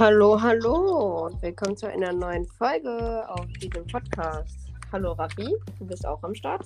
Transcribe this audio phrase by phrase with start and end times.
[0.00, 4.72] Hallo, hallo und willkommen zu einer neuen Folge auf diesem Podcast.
[4.90, 6.64] Hallo Raffi, du bist auch am Start,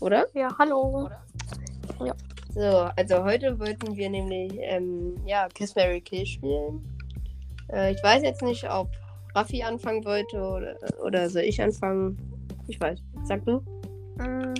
[0.00, 0.26] oder?
[0.32, 1.10] Ja, hallo.
[2.54, 6.82] So, also heute wollten wir nämlich ähm, ja, Kiss Mary Kill spielen.
[7.70, 8.88] Äh, ich weiß jetzt nicht, ob
[9.34, 10.74] Raffi anfangen wollte oder,
[11.04, 12.16] oder soll ich anfangen.
[12.66, 12.98] Ich weiß.
[13.24, 13.58] Sag du?
[14.16, 14.54] Mm,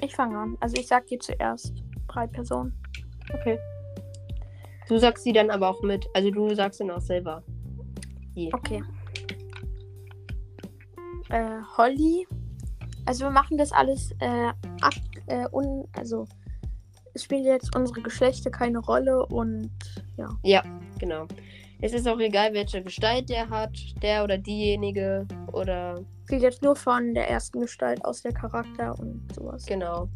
[0.00, 0.56] Ich fange an.
[0.60, 1.74] Also ich sag dir zuerst
[2.08, 2.72] drei Personen.
[3.34, 3.58] Okay.
[4.88, 6.06] Du sagst sie dann aber auch mit.
[6.14, 7.42] Also du sagst dann auch selber.
[8.34, 8.52] Die.
[8.52, 8.82] Okay.
[11.28, 12.26] Äh, Holly.
[13.06, 14.94] Also wir machen das alles äh, ab,
[15.26, 16.26] äh, un, also
[17.14, 19.70] es spielen jetzt unsere Geschlechter keine Rolle und
[20.16, 20.28] ja.
[20.42, 20.62] Ja,
[20.98, 21.26] genau.
[21.80, 26.74] Es ist auch egal, welche Gestalt der hat, der oder diejenige oder Geht jetzt nur
[26.74, 29.64] von der ersten Gestalt aus der Charakter und sowas.
[29.64, 30.08] genau.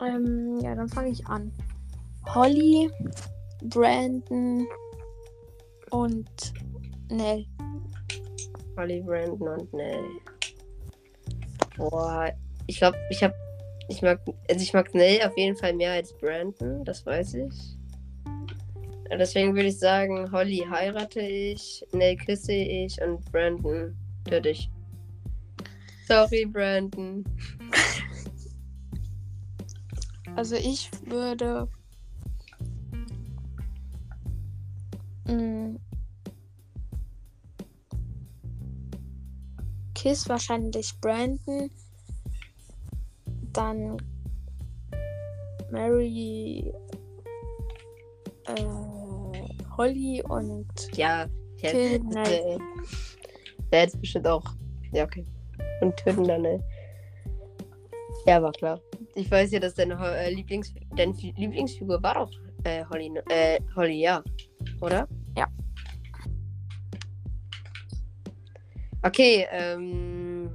[0.00, 1.52] Ähm, ja, dann fange ich an.
[2.26, 2.90] Holly,
[3.64, 4.66] Brandon
[5.90, 6.28] und
[7.10, 7.46] Nell.
[8.76, 10.04] Holly Brandon und Nell.
[11.76, 12.32] Boah,
[12.66, 13.34] ich glaube, ich habe,
[13.88, 17.78] ich mag, also ich mag Nell auf jeden Fall mehr als Brandon, das weiß ich.
[19.10, 24.70] Deswegen würde ich sagen, Holly heirate ich, Nell küsse ich und Brandon töte ich.
[26.08, 27.24] Sorry, Brandon.
[30.34, 31.68] Also ich würde.
[35.32, 35.76] Mm,
[39.94, 41.70] Kiss wahrscheinlich Brandon.
[43.52, 43.96] Dann
[45.70, 46.72] Mary.
[48.46, 48.54] Äh,
[49.76, 50.66] Holly und
[50.96, 51.26] Ja,
[51.60, 52.58] hätte, äh,
[53.70, 54.44] der jetzt bestimmt auch.
[54.92, 55.24] Ja, okay.
[55.80, 56.62] Und töten dann Nell.
[58.26, 58.80] Ja, war klar.
[59.14, 62.30] Ich weiß ja, dass deine äh, Lieblings deine Fi- Lieblingsfigur war doch
[62.64, 64.22] äh, Holly, äh, Holly, ja.
[64.80, 65.08] Oder?
[69.02, 70.50] Okay, ähm.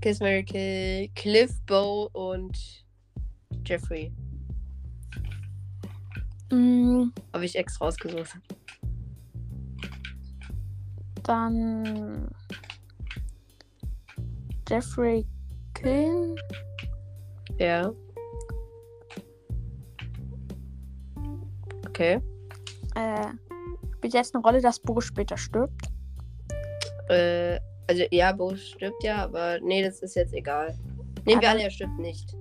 [0.00, 2.84] Kiss Mary Kill, Cliff, Bo und
[3.64, 4.12] Jeffrey.
[6.52, 8.38] Mm, Habe ich extra rausgesucht.
[11.26, 12.28] dann
[14.68, 15.26] Jeffrey
[15.74, 16.36] killen.
[17.58, 17.92] Ja.
[21.88, 22.20] Okay.
[22.94, 23.28] Äh,
[23.96, 25.85] spielt jetzt eine Rolle, dass Bo später stirbt.
[27.08, 27.58] Äh,
[27.88, 30.76] also ja, Bo stirbt ja, aber nee, das ist jetzt egal.
[31.24, 32.34] Nehmen wir Aber- an, er stirbt nicht.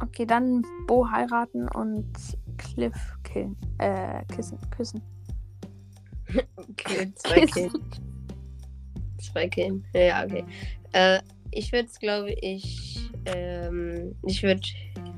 [0.00, 2.08] Okay, dann Bo heiraten und
[2.56, 3.56] Cliff killen.
[3.78, 5.02] Äh, kissen, küssen.
[6.56, 7.72] Okay, zwei Killen.
[9.20, 9.84] Zwei Killen.
[9.92, 10.44] Ja, okay.
[10.92, 11.20] Äh,
[11.50, 14.62] ich würde es, glaube ich, ähm, ich würde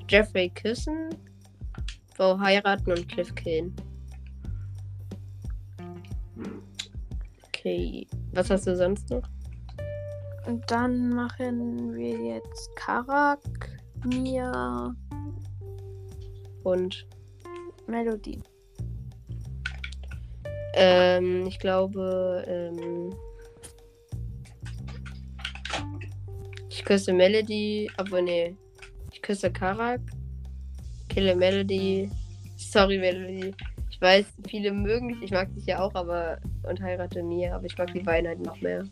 [0.08, 1.10] Jeffrey küssen,
[2.18, 3.74] Bo heiraten und Cliff killen.
[7.46, 8.06] Okay.
[8.34, 9.22] Was hast du sonst noch?
[10.46, 13.38] Und dann machen wir jetzt Karak,
[14.04, 14.92] Mia,
[16.64, 17.06] Und
[17.86, 18.42] Melody.
[20.74, 23.14] Ähm, ich glaube, ähm,
[26.68, 28.56] ich küsse Melody, aber nee,
[29.12, 30.00] ich küsse Karak,
[31.08, 32.10] kille Melody,
[32.56, 33.54] sorry Melody.
[33.90, 36.38] Ich weiß, viele mögen dich, ich mag dich ja auch, aber
[36.68, 38.84] und heirate Mia, aber ich mag die beiden halt noch mehr.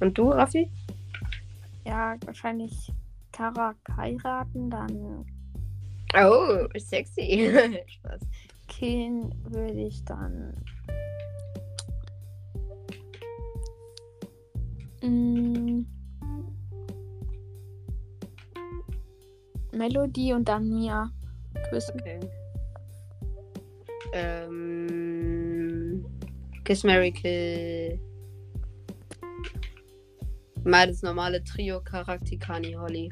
[0.00, 0.70] Und du, Raffi?
[1.84, 2.92] Ja, wahrscheinlich
[3.32, 5.24] Karak heiraten, dann
[6.14, 7.50] Oh, sexy.
[7.86, 8.20] Spaß.
[8.66, 10.54] killen würde ich dann.
[15.02, 15.84] Mm,
[19.72, 21.10] Melody und dann Mia
[21.70, 22.00] küssen.
[22.00, 22.20] Okay.
[24.12, 24.77] Ähm.
[26.68, 27.98] Kiss Mary Kill.
[30.64, 33.10] Mal das normale Trio Karaktikani Holly.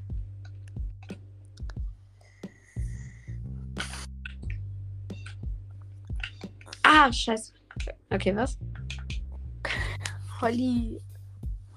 [6.82, 7.54] Ah, scheiße.
[8.10, 8.58] Okay, was?
[10.42, 11.00] Holly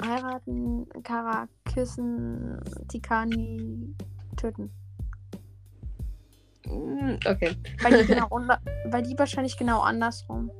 [0.02, 2.60] heiraten, Kara küssen,
[2.90, 3.96] Tikani
[4.36, 4.70] töten.
[6.68, 7.56] Mm, Okay.
[7.81, 10.52] Weil die, genau weil die wahrscheinlich genau andersrum.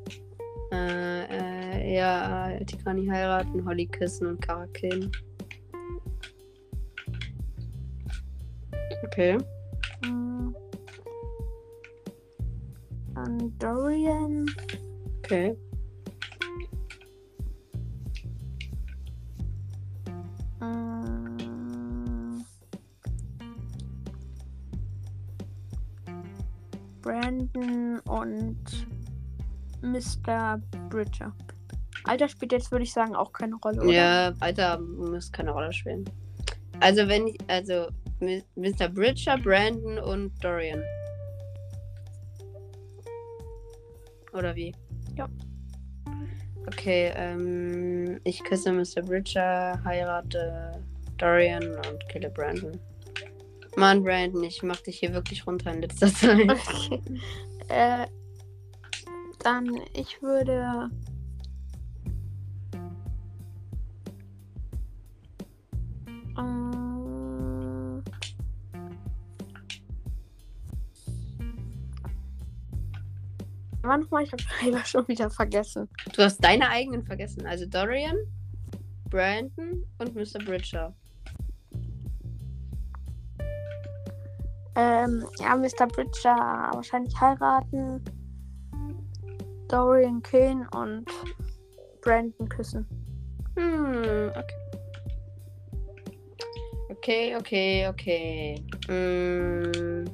[0.71, 1.08] Äh,
[1.89, 5.12] ja, Tikani heiraten, Holly küssen und Kara killen.
[9.06, 9.38] Okay.
[10.06, 10.53] Mm.
[13.15, 14.45] Dann Dorian,
[15.19, 15.56] Okay.
[20.62, 22.44] mm,
[27.01, 28.88] Brandon und
[29.81, 30.62] Mr.
[30.89, 31.33] Bridger.
[32.09, 33.91] Alter spielt jetzt, würde ich sagen, auch keine Rolle, oder?
[33.91, 36.06] Ja, Alter muss keine Rolle spielen.
[36.79, 37.88] Also wenn ich, also
[38.56, 38.89] Mr.
[38.89, 40.81] Bridger, Brandon und Dorian.
[44.33, 44.73] Oder wie?
[45.15, 45.27] Ja.
[46.65, 49.03] Okay, ähm, ich küsse Mr.
[49.03, 50.83] Bridger, heirate
[51.17, 52.79] Dorian und kille Brandon.
[53.75, 56.50] Mann, Brandon, ich mach dich hier wirklich runter in letzter Zeit.
[56.50, 57.01] Okay.
[57.69, 58.07] Äh,
[59.44, 60.89] dann, ich würde.
[74.00, 75.90] Manchmal, ich habe leider schon wieder vergessen.
[76.16, 77.46] Du hast deine eigenen vergessen.
[77.46, 78.18] Also Dorian,
[79.10, 80.40] Brandon und Mr.
[80.46, 80.96] Bridger.
[84.75, 85.88] Ähm, ja, Mr.
[85.88, 88.04] Bridger wahrscheinlich heiraten.
[89.68, 91.06] Dorian killen und
[92.02, 92.88] Brandon küssen.
[93.56, 94.56] Hm, okay.
[96.92, 98.63] Okay, okay, okay.
[98.88, 100.06] Hm,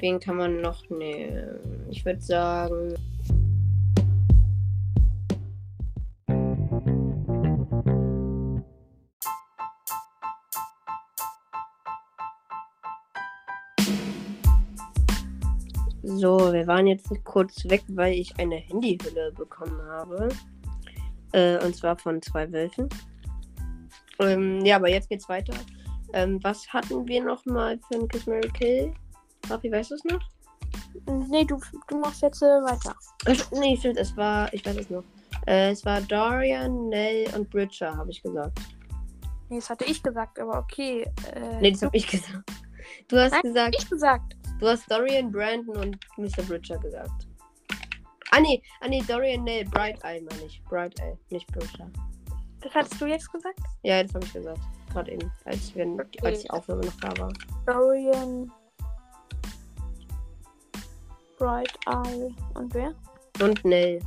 [0.00, 1.86] wen kann man noch nehmen?
[1.90, 2.94] Ich würde sagen.
[16.02, 20.28] So, wir waren jetzt kurz weg, weil ich eine Handyhülle bekommen habe.
[21.32, 22.88] Äh, und zwar von zwei Wölfen.
[24.20, 25.54] Ähm, ja, aber jetzt geht's weiter.
[26.12, 28.94] Ähm, was hatten wir noch mal für ein Kiss Mary Kill?
[29.48, 30.20] Rafi, weißt du es noch?
[31.28, 32.94] Nee, du, du machst jetzt äh, weiter.
[33.26, 35.04] Äh, nee, stimmt, es war, ich weiß es noch.
[35.46, 38.58] Äh, es war Dorian, Nell und Bridger, habe ich gesagt.
[39.48, 41.02] Nee, das hatte ich gesagt, aber okay.
[41.34, 42.50] Äh, Nee, das habe ich gesagt.
[43.08, 44.36] Du hast Nein, gesagt, ich gesagt.
[44.58, 46.42] du hast Dorian, Brandon und Mr.
[46.42, 47.26] Bridger gesagt.
[48.32, 50.60] Ah nee, ah nee, Dorian, Nell, Bright Eye meine ich.
[50.64, 51.88] Bright Eye, nicht Bridger.
[52.60, 53.60] Das hattest du jetzt gesagt?
[53.82, 54.60] Ja, das habe ich gesagt.
[54.92, 56.18] Gerade eben, als, wir, Okay.
[56.22, 57.32] als die Aufnahme noch da war.
[57.66, 58.50] Dorian.
[61.38, 62.34] Bright Eye.
[62.54, 62.94] Und wer?
[63.40, 64.00] Und Nell.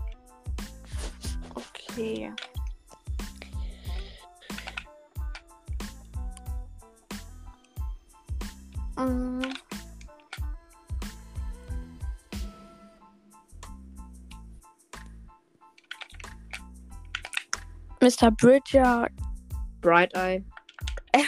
[1.56, 2.32] Okay.
[8.98, 9.54] Mm.
[18.02, 18.32] Mr.
[18.32, 19.08] Bridger.
[19.82, 20.44] Bright Eye.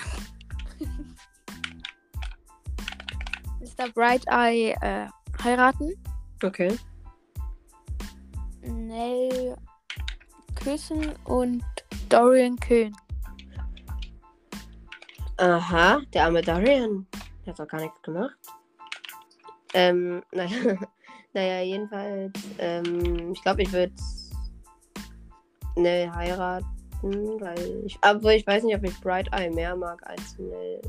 [3.59, 3.94] Mr.
[3.94, 5.07] Bright Eye äh,
[5.43, 5.93] heiraten.
[6.43, 6.77] Okay.
[8.61, 9.55] Nell
[10.55, 11.63] küssen und
[12.09, 12.95] Dorian killen.
[15.38, 17.07] Aha, der arme Dorian.
[17.45, 18.38] Der hat doch gar nichts gemacht.
[19.73, 20.77] Ähm, naja,
[21.33, 23.93] naja jedenfalls, ähm, ich glaube, ich würde
[25.75, 26.65] Nell heiraten,
[27.01, 30.81] weil ich, obwohl ich weiß nicht, ob ich Bright Eye mehr mag als Nell.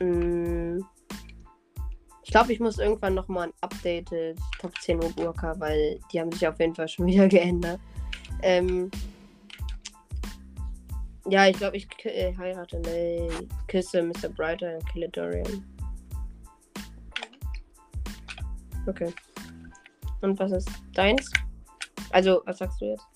[0.00, 0.80] Mm,
[2.32, 6.48] ich glaube, ich muss irgendwann nochmal ein updated Top 10 Urka, weil die haben sich
[6.48, 7.78] auf jeden Fall schon wieder geändert.
[8.40, 8.90] Ähm,
[11.28, 13.28] ja, ich glaube, ich äh, heirate Nell,
[13.68, 14.30] küsse Mr.
[14.30, 15.62] Brighter und kille Dorian.
[18.86, 19.12] Okay.
[20.22, 21.30] Und was ist deins?
[22.12, 23.06] Also, was sagst du jetzt?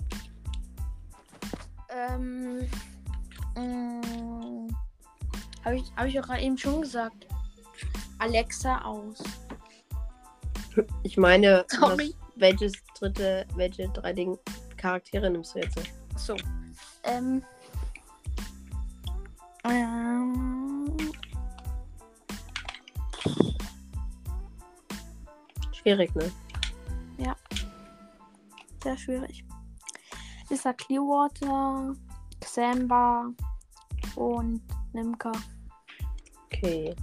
[1.88, 2.68] Ähm.
[3.56, 4.68] mm,
[5.64, 7.26] Habe ich, hab ich auch eben schon gesagt.
[8.18, 9.22] Alexa aus.
[11.02, 12.14] Ich meine, was, Sorry.
[12.36, 14.38] welches dritte, welche drei Ding
[14.76, 15.78] Charaktere nimmst du jetzt?
[16.16, 16.36] So.
[17.04, 17.42] Ähm.
[19.64, 20.96] Ähm.
[25.72, 26.30] Schwierig, ne?
[28.86, 29.44] Sehr schwierig.
[30.48, 31.96] Ist er Clearwater,
[32.40, 33.32] Xamba
[34.14, 35.32] und Nimka.
[36.44, 36.94] Okay.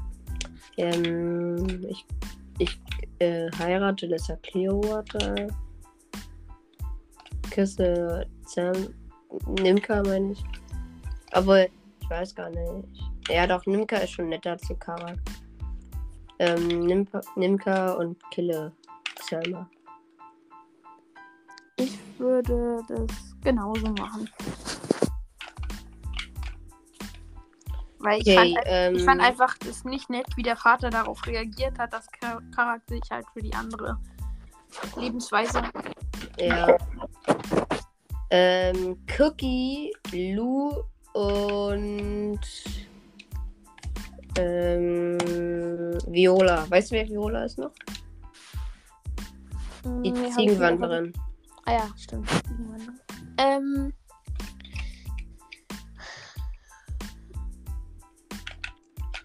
[0.78, 2.06] Ähm, ich,
[2.58, 2.80] ich
[3.20, 5.48] äh, heirate Lessa Clearwater.
[7.52, 8.94] Küsse Sam.
[9.60, 10.44] Nimka, meine ich.
[11.34, 11.68] Obwohl,
[12.02, 12.88] ich weiß gar nicht.
[13.30, 15.14] Ja, doch, Nimka ist schon netter zu Kara.
[16.40, 18.72] Ähm, Nimka, Nimka und Kille
[19.22, 19.70] Selma.
[21.78, 24.30] Ich würde das genauso machen.
[28.04, 31.26] Weil ich, Okay, fand, ähm, ich fand einfach es nicht nett, wie der Vater darauf
[31.26, 33.98] reagiert hat, dass Char- Charakter sich halt für die andere
[34.98, 35.62] Lebensweise.
[36.38, 36.78] Ja.
[38.30, 40.84] Ähm, Cookie, Lou
[41.14, 42.40] und
[44.36, 45.18] Ähm,
[46.08, 46.70] Viola.
[46.70, 47.72] Weißt du, wer Viola ist noch?
[49.86, 51.14] Die Nee, hab ich Ziegenwanderin.
[51.66, 52.28] Ah ja, stimmt.
[53.38, 53.94] Ähm.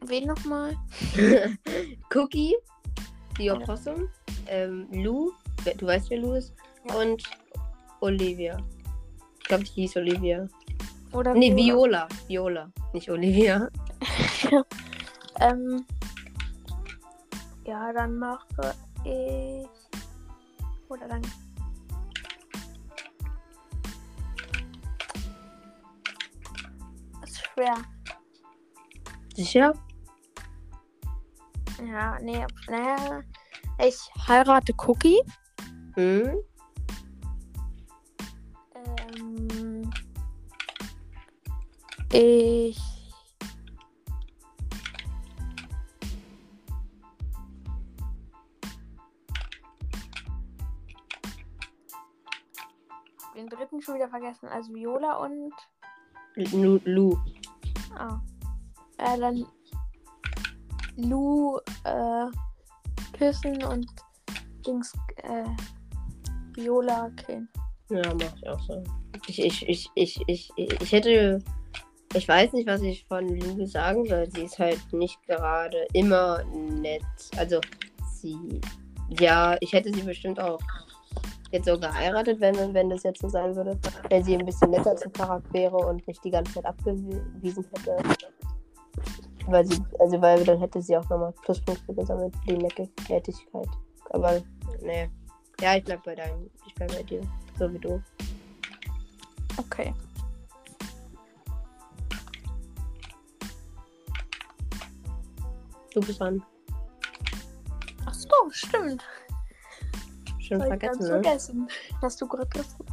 [0.09, 0.75] Wen nochmal?
[2.15, 2.57] Cookie,
[3.39, 3.51] die.
[3.51, 4.09] Opossum,
[4.47, 5.33] ähm, Lou,
[5.77, 6.55] du weißt, wer Lou ist,
[6.97, 7.23] und
[8.01, 8.57] Olivia.
[9.39, 10.47] Ich glaube, die hieß Olivia.
[11.13, 12.09] Oder Nee, Viola.
[12.27, 13.69] Viola, nicht Olivia.
[15.41, 15.87] Ähm.
[17.65, 18.75] Ja, dann mache
[19.05, 19.69] ich.
[20.89, 21.23] Oder dann.
[27.23, 27.77] Ist schwer.
[29.37, 29.73] Sicher?
[31.87, 33.23] Ja, nee, naja.
[33.81, 35.21] Ich heirate Cookie.
[35.95, 36.37] Hm?
[38.75, 39.91] Ähm,
[42.13, 42.79] ich.
[53.37, 54.49] Den dritten schon wieder vergessen.
[54.49, 55.53] Also Viola und.
[56.35, 56.81] Lu.
[56.85, 57.19] Lu.
[57.97, 58.21] Ah.
[58.97, 59.47] Äh, dann.
[60.99, 62.27] Lu äh,
[63.17, 63.87] küssen und
[64.67, 64.93] Dings.
[65.23, 65.45] Äh,
[66.55, 67.49] Viola killen.
[67.91, 68.83] Ja, mach ich auch so.
[69.27, 71.39] Ich, ich, ich, ich, ich, ich hätte.
[72.15, 74.27] Ich weiß nicht, was ich von Lu sagen soll.
[74.31, 77.03] Sie ist halt nicht gerade immer nett.
[77.37, 77.61] Also,
[78.15, 78.61] sie.
[79.21, 80.59] Ja, ich hätte sie bestimmt auch
[81.51, 83.79] jetzt so geheiratet, wenn, wenn das jetzt so sein würde.
[84.11, 87.97] Wenn sie ein bisschen netter zum Charakter wäre und nicht die ganze Zeit abgewiesen hätte.
[89.51, 92.69] Weil sie, also weil dann hätte sie auch nochmal Pluspunkte gesammelt für die
[93.09, 93.69] Nettigkeit.
[94.11, 94.43] Aber,
[94.83, 95.09] nee.
[95.61, 96.51] Ja, ich bleib bei deinem.
[96.67, 97.23] Ich bleib bei dir.
[97.59, 98.03] So wie du.
[99.57, 99.95] Okay.
[105.95, 106.43] Du bist dran.
[108.05, 109.03] Ach so, stimmt.
[110.39, 111.09] Schon ich vergessen, ne?
[111.09, 111.69] vergessen.
[112.03, 112.91] Hast du gerade gesagt.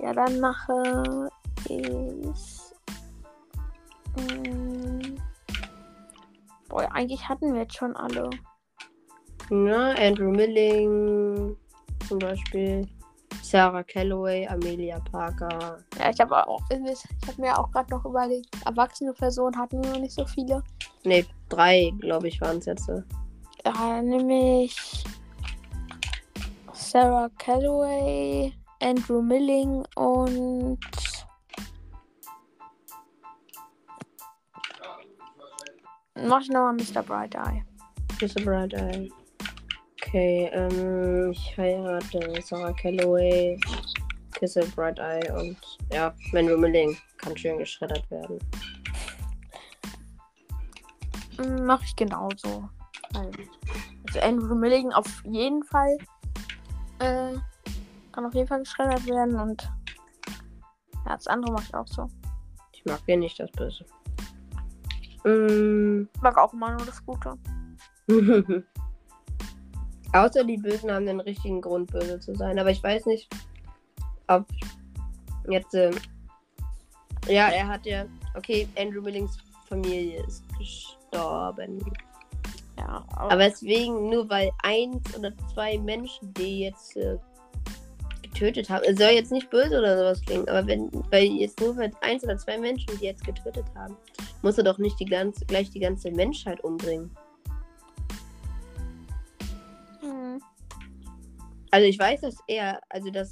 [0.00, 1.28] Ja, dann mache
[1.68, 2.60] ich.
[4.16, 4.59] Ähm,
[6.70, 8.30] boah, eigentlich hatten wir jetzt schon alle.
[9.50, 11.56] Ja, Andrew Milling
[12.08, 12.88] zum Beispiel.
[13.42, 15.78] Sarah Calloway, Amelia Parker.
[15.98, 19.90] Ja, ich habe auch, ich habe mir auch gerade noch überlegt, erwachsene Personen hatten wir
[19.92, 20.62] noch nicht so viele.
[21.04, 22.86] Ne, drei, glaube ich, waren es jetzt.
[22.86, 23.02] so.
[23.64, 25.04] Ja, nämlich
[26.72, 30.78] Sarah Calloway, Andrew Milling und
[36.14, 37.02] mach ich nochmal Mr.
[37.02, 37.64] Bright Eye.
[38.20, 38.44] Mr.
[38.44, 39.10] Bright Eye.
[40.02, 43.58] Okay, ähm, ich heirate Sarah Calloway,
[44.32, 45.56] Kisse Bright Eye und
[45.92, 48.38] ja, Andrew Milling kann schön geschreddert werden.
[51.38, 52.68] Mm, Mach ich genauso.
[53.14, 55.96] Also Andrew Milling auf jeden Fall
[56.98, 57.34] äh,
[58.12, 59.62] kann auf jeden Fall geschreddert werden und
[61.06, 62.08] ja, das andere mache ich auch so.
[62.72, 63.84] Ich mag den nicht, das Böse.
[65.24, 66.08] Mm.
[66.14, 67.34] Ich mag auch immer nur das Gute.
[70.12, 72.58] Außer die Bösen haben den richtigen Grund, böse zu sein.
[72.58, 73.28] Aber ich weiß nicht,
[74.26, 74.46] ob
[75.48, 75.74] jetzt.
[75.74, 75.94] ähm,
[77.28, 78.06] ja, er hat ja.
[78.34, 81.78] Okay, Andrew Millings Familie ist gestorben.
[82.76, 87.18] Ja, Aber deswegen, nur weil eins oder zwei Menschen, die jetzt äh,
[88.40, 88.84] getötet haben.
[88.86, 92.24] Es soll jetzt nicht böse oder sowas klingen, aber wenn, weil jetzt nur weil eins
[92.24, 93.96] oder zwei Menschen, die jetzt getötet haben,
[94.42, 97.10] musst du doch nicht die ganze, gleich die ganze Menschheit umbringen.
[100.00, 100.40] Hm.
[101.70, 103.28] Also ich weiß, dass er, also dass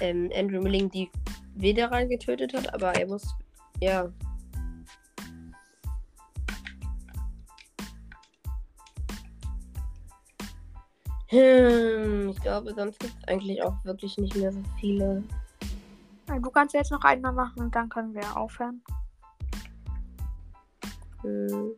[0.00, 1.10] ähm, Andrew Milling die
[1.56, 3.26] Wederer getötet hat, aber er muss,
[3.80, 4.08] ja.
[11.28, 15.22] Hm, ich glaube, sonst gibt es eigentlich auch wirklich nicht mehr so viele.
[16.26, 18.82] Du kannst jetzt noch einmal machen und dann können wir aufhören.
[21.22, 21.72] Hm.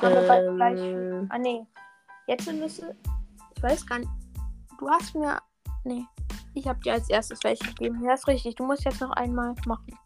[0.00, 0.80] Aber bald gleich.
[0.80, 1.66] Ähm, Ah, nee.
[2.26, 2.94] Jetzt müsste.
[3.56, 4.10] Ich weiß gar nicht.
[4.78, 5.38] Du hast mir.
[5.84, 6.04] Nee.
[6.54, 8.02] Ich habe dir als erstes welche gegeben.
[8.04, 8.54] Ja, ist richtig.
[8.56, 9.98] Du musst jetzt noch einmal machen.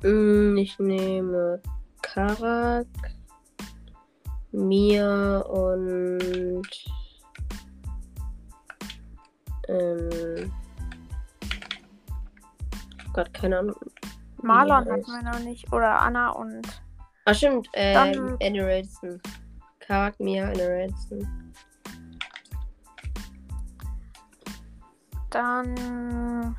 [0.00, 1.60] hm, ich nehme
[2.02, 2.86] Karak,
[4.54, 6.68] Mia und
[9.68, 10.52] ähm,
[13.12, 13.76] Gott, keine Ahnung.
[14.42, 15.72] Marlon hatten wir noch nicht.
[15.72, 16.66] Oder Anna und.
[17.24, 17.68] Ah, stimmt.
[17.72, 19.20] Ähm, Annie Ralston.
[19.80, 21.52] Karak, Mia, Annie Ralston.
[25.30, 26.56] Dann.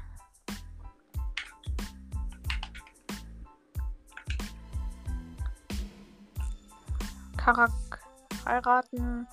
[7.37, 7.71] Karak
[8.45, 9.27] heiraten,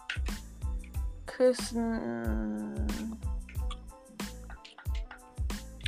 [1.26, 3.19] küssen.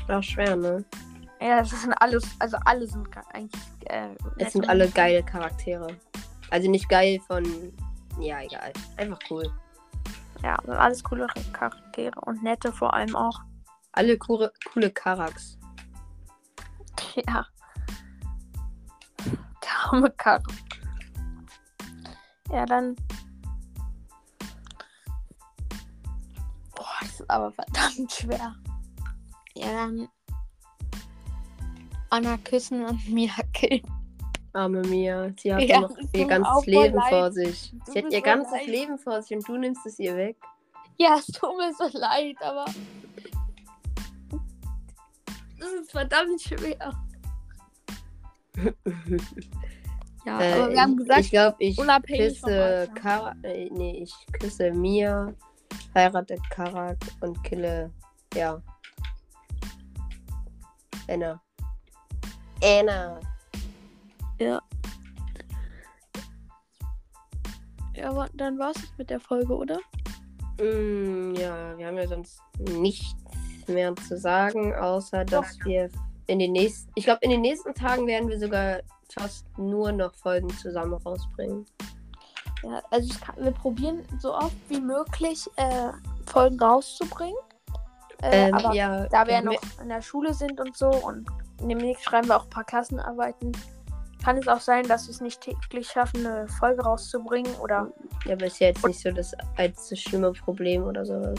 [0.09, 0.85] Auch schwer, ne?
[1.41, 3.63] Ja, das sind alles, also alle sind eigentlich.
[3.87, 5.89] Äh, Es sind alle geile Charaktere.
[6.51, 7.45] Also nicht geil von.
[8.21, 8.73] Ja, egal.
[8.97, 9.51] Einfach cool.
[10.43, 13.41] Ja, sind alles coole Charaktere und nette vor allem auch.
[13.93, 15.59] Alle coole, coole Karaks.
[17.29, 17.47] Ja.
[19.63, 20.43] Der arme Karak.
[22.55, 22.95] Ja, dann.
[26.77, 28.55] Boah, das ist aber verdammt schwer.
[29.57, 30.09] Ja, dann.
[32.11, 33.83] Anna küssen und Mia killen.
[34.53, 35.33] Arme Mia.
[35.37, 37.71] Sie hat Ja, noch ihr ganzes Leben vor sich.
[37.73, 38.67] Tut Sie hat ihr ganzes leid.
[38.69, 40.37] Leben vor sich und du nimmst es ihr weg.
[40.97, 42.67] Ja, es tut mir so leid, aber.
[45.59, 46.93] Das ist verdammt schwer.
[50.25, 52.89] Ja, Äh, aber wir haben gesagt, ich glaube, ich unabhängig küsse.
[52.95, 55.33] Kara, äh, nee, ich küsse Mia,
[55.95, 57.91] heirate Karak und kille,
[58.35, 58.61] ja.
[61.09, 61.41] Anna.
[62.63, 63.21] Anna.
[64.39, 64.61] Ja,
[68.05, 69.79] aber dann war es mit der Folge, oder?
[70.59, 73.15] Mm, ja, wir haben ja sonst nichts
[73.67, 75.91] mehr zu sagen, außer dass wir
[76.27, 78.81] in den nächsten, ich glaube, in den nächsten Tagen werden wir sogar
[79.13, 81.67] fast nur noch Folgen zusammen rausbringen.
[82.63, 85.91] Ja, also kann, wir probieren so oft wie möglich äh,
[86.27, 87.37] Folgen rauszubringen.
[88.23, 91.29] Äh, Ähm, aber ja, da wir ja noch in der Schule sind und so und
[91.61, 93.53] demnächst schreiben wir auch ein paar Klassenarbeiten,
[94.25, 97.93] kann es auch sein, dass wir es nicht täglich schaffen, eine Folge rauszubringen oder
[98.25, 101.39] Ja, aber ist ja jetzt nicht so das allzu schlimme Problem oder sowas.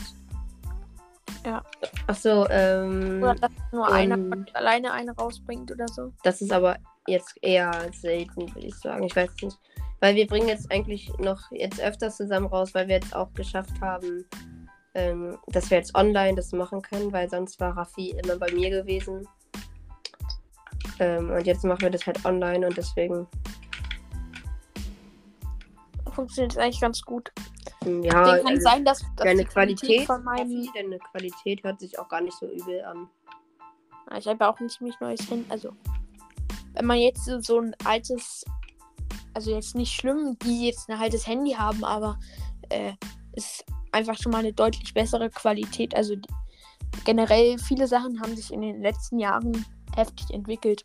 [1.43, 1.63] Ja.
[2.07, 4.17] Ach so, ähm, Oder dass nur einer
[4.53, 6.11] alleine eine rausbringt oder so.
[6.23, 9.03] das ist aber jetzt eher selten, würde ich sagen.
[9.03, 9.57] Ich weiß nicht.
[9.99, 13.79] Weil wir bringen jetzt eigentlich noch jetzt öfters zusammen raus, weil wir jetzt auch geschafft
[13.81, 14.25] haben,
[14.93, 18.69] ähm, dass wir jetzt online das machen können, weil sonst war Raffi immer bei mir
[18.69, 19.27] gewesen.
[20.99, 23.27] Ähm, und jetzt machen wir das halt online und deswegen,
[26.15, 27.31] Funktioniert es eigentlich ganz gut.
[27.83, 30.69] ja, kann also, sein, dass, dass deine die Qualität Qualität, von meinem.
[30.73, 33.09] Deine Qualität hört sich auch gar nicht so übel an.
[34.17, 35.45] Ich habe ja auch ein ziemlich neues Handy.
[35.49, 35.73] Also,
[36.75, 38.43] wenn man jetzt so- ein altes.
[39.33, 42.17] Also, jetzt nicht schlimm, die jetzt ein altes Handy haben, aber
[42.69, 42.93] äh,
[43.33, 45.95] ist einfach schon mal eine deutlich bessere Qualität.
[45.95, 46.29] Also, die,
[47.03, 50.81] generell, viele Sachen haben sich in den letzten Jahren heftig entwickelt.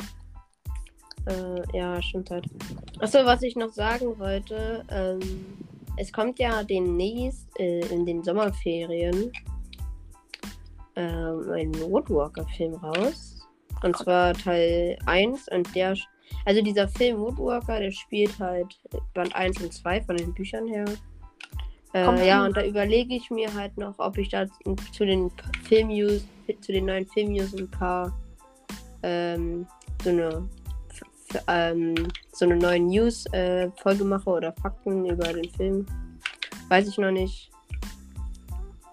[1.26, 2.46] Äh, ja, stimmt halt.
[2.98, 5.20] Achso, was ich noch sagen wollte, ähm,
[5.96, 9.30] es kommt ja demnächst äh, in den Sommerferien
[10.96, 13.39] ähm, ein Woodwalker-Film raus.
[13.82, 15.96] Und zwar Teil 1 und der,
[16.44, 18.78] also dieser Film Woodwalker, der spielt halt
[19.14, 20.84] Band 1 und 2 von den Büchern her.
[21.92, 24.46] Äh, ja, und da überlege ich mir halt noch, ob ich da
[24.92, 25.30] zu den
[25.64, 26.24] Film-News,
[26.60, 28.16] zu den neuen Film-News ein paar
[29.02, 29.66] ähm,
[30.02, 30.48] so eine
[31.46, 31.94] ähm,
[32.32, 35.86] so eine neue News-Folge mache oder Fakten über den Film.
[36.68, 37.50] Weiß ich noch nicht.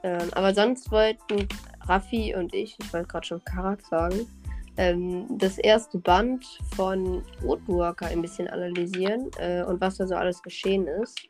[0.03, 1.47] Ähm, aber sonst wollten
[1.81, 4.27] Raffi und ich, ich wollte gerade schon Karak sagen,
[4.77, 10.41] ähm, das erste Band von Woodwalker ein bisschen analysieren äh, und was da so alles
[10.41, 11.27] geschehen ist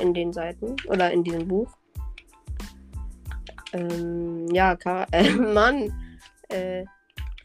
[0.00, 1.70] in den Seiten oder in diesem Buch.
[3.72, 5.92] Ähm, ja, Kar äh, Mann,
[6.48, 6.84] äh,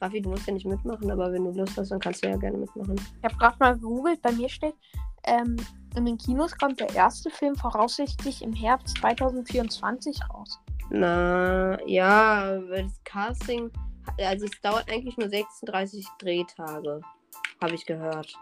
[0.02, 2.38] Raffi, du musst ja nicht mitmachen, aber wenn du Lust hast, dann kannst du ja
[2.38, 2.95] gerne mitmachen.
[2.95, 4.76] Ich habe gerade mal gegoogelt, bei mir steht,
[5.23, 5.56] ähm,
[5.95, 10.60] in den Kinos kommt der erste Film voraussichtlich im Herbst 2024 raus.
[10.89, 13.71] Na, ja, weil das Casting,
[14.20, 17.02] also es dauert eigentlich nur 36 Drehtage,
[17.62, 18.34] habe ich gehört.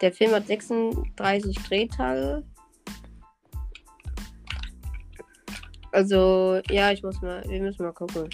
[0.00, 2.42] Der Film hat 36 Drehtage.
[5.92, 8.28] Also, ja, ich muss mal, wir müssen mal gucken.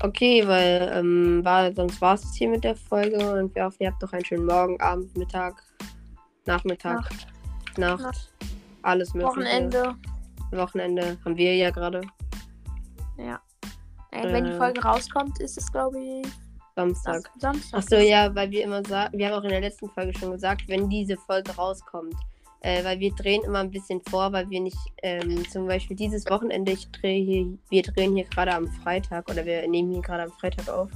[0.00, 3.90] Okay, weil ähm, war, sonst war es hier mit der Folge und wir hoffen, ihr
[3.90, 5.60] habt noch einen schönen Morgen, Abend, Mittag,
[6.46, 7.10] Nachmittag,
[7.76, 8.32] Nacht, Nacht.
[8.82, 9.36] alles mögliche.
[9.36, 9.96] Wochenende.
[10.52, 12.00] Wochenende haben wir ja gerade.
[13.16, 13.40] Ja.
[14.12, 14.56] Äh, wenn die Äh.
[14.56, 16.26] Folge rauskommt, ist es, glaube ich,
[16.76, 17.22] Samstag.
[17.38, 17.78] Sam- Samstag.
[17.78, 20.62] Achso, ja, weil wir immer sagen, wir haben auch in der letzten Folge schon gesagt,
[20.68, 22.14] wenn diese Folge rauskommt.
[22.60, 26.28] Äh, weil wir drehen immer ein bisschen vor, weil wir nicht, ähm, zum Beispiel dieses
[26.28, 30.24] Wochenende, ich drehe hier, wir drehen hier gerade am Freitag oder wir nehmen hier gerade
[30.24, 30.88] am Freitag auf,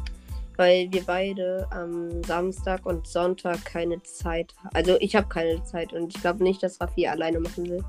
[0.56, 4.70] weil wir beide am Samstag und Sonntag keine Zeit haben.
[4.74, 7.84] Also ich habe keine Zeit und ich glaube nicht, dass Raffi alleine machen will.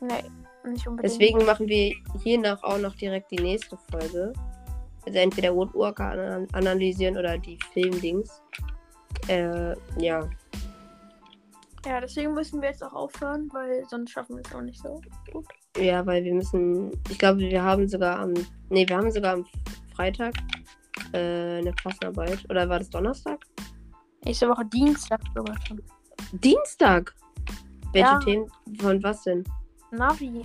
[0.00, 0.24] Nee,
[0.66, 1.12] nicht unbedingt.
[1.12, 4.32] Deswegen machen wir hiernach auch noch direkt die nächste Folge.
[5.04, 8.42] Also entweder Woodwalker an analysieren oder die Filmdings.
[9.28, 10.28] Äh, ja.
[11.84, 15.00] Ja, deswegen müssen wir jetzt auch aufhören, weil sonst schaffen wir es auch nicht so
[15.32, 15.46] gut.
[15.78, 16.90] Ja, weil wir müssen.
[17.08, 18.34] Ich glaube, wir haben sogar am.
[18.70, 19.46] Nee, wir haben sogar am
[19.94, 20.34] Freitag
[21.12, 22.44] äh, eine Klassenarbeit.
[22.50, 23.38] Oder war das Donnerstag?
[24.24, 25.80] Nächste Woche Dienstag sogar schon.
[26.32, 27.14] Dienstag?
[27.92, 28.18] Welche Ja.
[28.18, 28.50] Themen?
[28.80, 29.44] Von was denn?
[29.92, 30.42] Navi.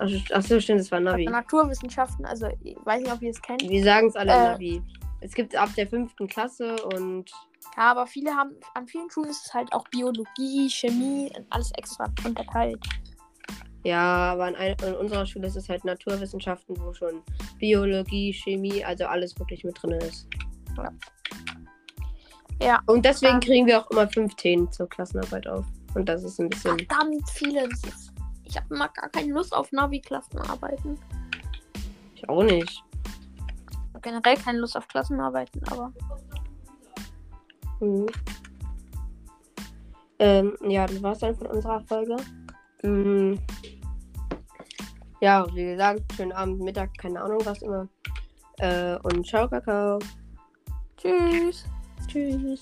[0.00, 1.26] Ach, ach so, stimmt, das war Navi.
[1.26, 3.62] Naturwissenschaften, also ich weiß nicht, ob ihr es kennt.
[3.68, 4.52] Wir sagen es alle Äh.
[4.52, 4.82] Navi.
[5.20, 7.30] Es gibt ab der fünften Klasse und
[7.76, 12.06] Ja, aber viele haben, an vielen Schulen ist es halt auch Biologie, Chemie, alles extra
[12.24, 12.78] unterteilt.
[13.84, 17.22] ja, aber an, ein, an unserer Schule ist es halt Naturwissenschaften, wo schon
[17.58, 20.26] Biologie, Chemie, also alles wirklich mit drin ist.
[22.62, 22.80] Ja.
[22.86, 25.64] Und deswegen kriegen wir auch immer fünf Themen zur Klassenarbeit auf.
[25.94, 26.78] Und das ist ein bisschen.
[26.78, 27.68] Verdammt viele.
[27.68, 28.09] Das ist,
[28.50, 30.98] ich habe immer gar keine Lust auf Navi-Klassenarbeiten.
[32.14, 32.62] Ich auch nicht.
[32.64, 35.92] Ich hab generell keine Lust auf Klassenarbeiten, aber
[37.80, 38.06] Mhm.
[40.18, 42.16] Ähm, ja, das war's dann von unserer Folge.
[42.82, 43.38] Mhm.
[45.20, 47.88] Ja, wie gesagt, schönen Abend, Mittag, keine Ahnung was immer.
[48.58, 49.98] Äh, und ciao, Kakao.
[50.96, 51.64] tschüss.
[52.06, 52.60] Tschüss.